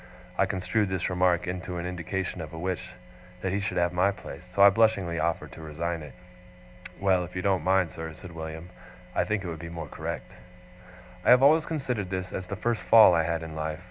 [0.35, 2.95] I construed this remark into an indication of a wish
[3.43, 6.15] that he should have my place, so I blushingly offered to resign it.
[6.99, 8.71] 'Well, if you don't mind, sir,' said William,
[9.13, 10.31] 'I think it would be more correct.'
[11.23, 13.79] I have always considered this as the first fall I had in life.